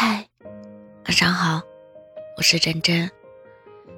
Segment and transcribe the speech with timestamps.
[0.00, 0.24] 嗨，
[1.06, 1.60] 晚上好，
[2.36, 3.10] 我是真真。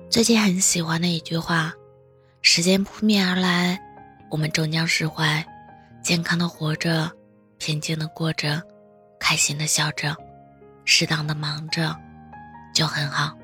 [0.09, 1.75] 最近很喜欢的一句话
[2.41, 3.79] ：“时间扑面而来，
[4.31, 5.47] 我们终将释怀。
[6.03, 7.13] 健康的活着，
[7.59, 8.63] 平静的过着，
[9.19, 10.17] 开心的笑着，
[10.87, 11.95] 适当的忙着，
[12.75, 13.37] 就很好。”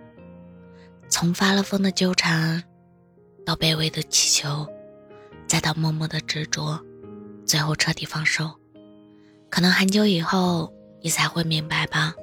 [1.10, 2.64] 从发了疯的纠缠，
[3.44, 4.66] 到卑微的祈求，
[5.46, 6.82] 再到默默的执着，
[7.44, 8.50] 最后彻底放手。
[9.50, 12.14] 可能很久以后，你才会明白吧。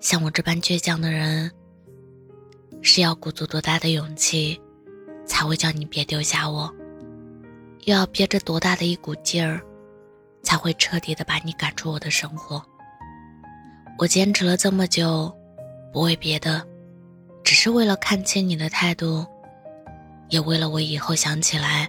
[0.00, 1.50] 像我这般倔强的人，
[2.82, 4.60] 是要鼓足多大的勇气，
[5.26, 6.72] 才会叫你别丢下我；
[7.84, 9.60] 又要憋着多大的一股劲儿，
[10.42, 12.62] 才会彻底的把你赶出我的生活。
[13.98, 15.36] 我坚持了这么久，
[15.92, 16.64] 不为别的，
[17.42, 19.26] 只是为了看清你的态度，
[20.28, 21.88] 也为了我以后想起来，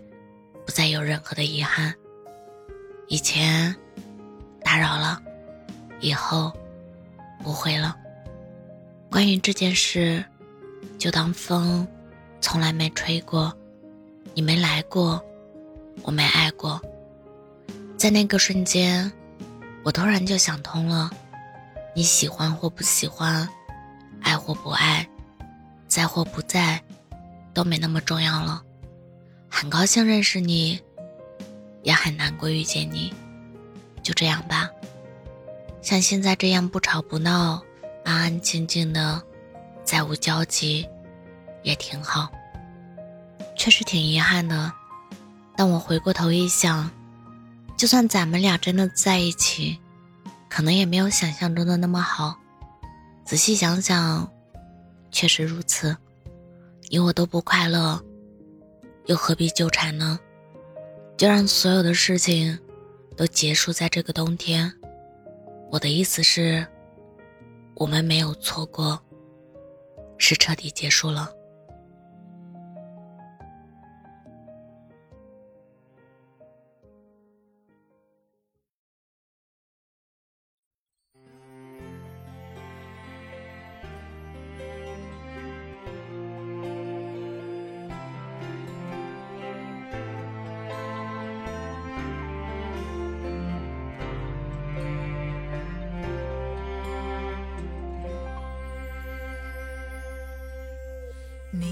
[0.66, 1.94] 不再有任何的遗憾。
[3.08, 3.76] 以前
[4.64, 5.22] 打扰了，
[6.00, 6.52] 以后。
[7.44, 7.96] 不会了。
[9.10, 10.24] 关于这件事，
[10.98, 11.88] 就当风
[12.42, 13.52] 从来没吹过，
[14.34, 15.24] 你没来过，
[16.04, 16.80] 我没爱过。
[17.98, 19.12] 在那个瞬间，
[19.84, 21.10] 我突然就想通了：
[21.96, 23.48] 你喜欢或不喜欢，
[24.22, 25.08] 爱或不爱，
[25.88, 26.82] 在或不在，
[27.54, 28.64] 都没那么重要了。
[29.50, 30.80] 很高兴认识你，
[31.84, 33.14] 也很难过遇见你。
[34.04, 34.70] 就这样吧。
[35.82, 37.64] 像现在这样不吵不闹，
[38.04, 39.22] 安安静静的，
[39.84, 40.88] 再无交集，
[41.64, 42.30] 也挺好。
[43.56, 44.72] 确实挺遗憾的，
[45.56, 46.90] 但我回过头一想，
[47.78, 49.80] 就算咱们俩真的在一起，
[50.50, 52.38] 可能也没有想象中的那么好。
[53.26, 54.30] 仔细想想，
[55.12, 55.96] 确实如此。
[56.90, 58.04] 你我都不快乐，
[59.06, 60.20] 又何必纠缠呢？
[61.16, 62.58] 就让所有的事情
[63.16, 64.74] 都结束在这个冬天。
[65.72, 66.66] 我的意思是，
[67.76, 69.00] 我们没有错过，
[70.18, 71.32] 是彻底结束了。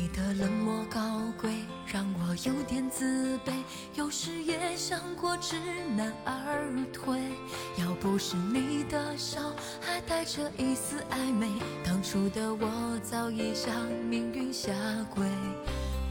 [0.10, 1.52] 你的冷漠高贵，
[1.86, 3.52] 让我有点自卑，
[3.94, 5.58] 有时也想过知
[5.98, 7.20] 难而退。
[7.78, 9.42] 要不是你的笑
[9.82, 11.50] 还带着一丝暧昧，
[11.84, 13.74] 当初的我早已向
[14.10, 14.72] 命运下
[15.14, 15.26] 跪。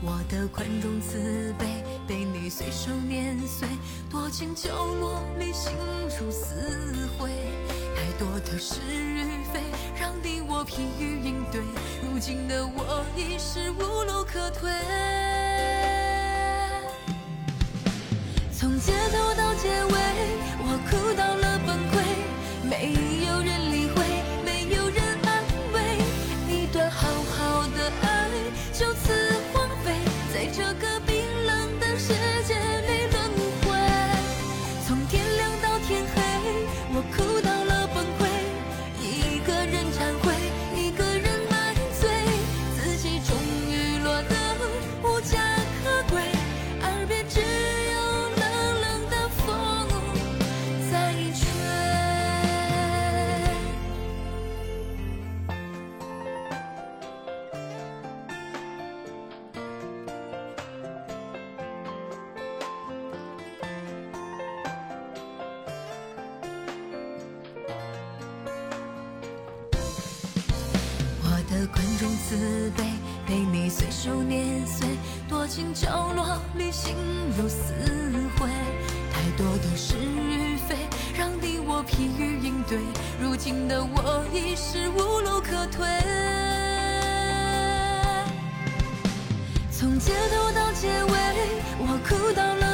[0.02, 1.66] 我的宽容慈悲，
[2.06, 3.66] 被你随手碾碎，
[4.10, 5.72] 躲进角落里，心
[6.20, 7.30] 如死灰。
[7.96, 9.62] 太多的是与非，
[9.98, 11.35] 让你我疲于应。
[12.16, 14.70] 如今的我已是无路可退，
[18.50, 18.94] 从街
[71.98, 72.84] 种慈悲，
[73.26, 74.86] 被你随手碾碎，
[75.28, 76.94] 躲进角落里，心
[77.36, 77.72] 如死
[78.38, 78.48] 灰。
[79.12, 80.76] 太多的是与非，
[81.16, 82.78] 让你我疲于应对。
[83.20, 85.86] 如今的我已是无路可退，
[89.70, 91.12] 从街头到结尾，
[91.78, 92.65] 我哭到了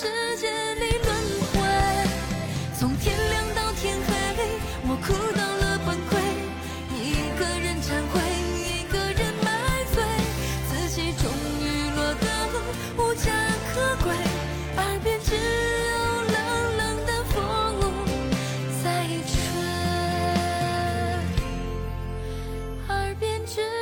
[0.00, 0.06] 世
[0.36, 0.46] 界
[0.76, 1.10] 里轮
[1.50, 1.58] 回
[2.78, 4.14] 从天亮到天黑
[4.86, 6.14] 我哭到了崩溃
[6.94, 7.02] 一
[7.36, 8.14] 个人忏悔
[8.54, 9.50] 一个人买
[9.92, 9.96] 醉
[10.68, 11.26] 自己终
[11.60, 12.24] 于落得
[12.96, 13.26] 无家
[13.74, 13.74] 可
[14.04, 14.14] 归
[14.76, 15.98] 耳边只有
[16.32, 16.36] 冷
[16.78, 17.34] 冷的风
[18.84, 18.86] 在
[19.26, 19.34] 吹
[22.86, 23.77] 耳边只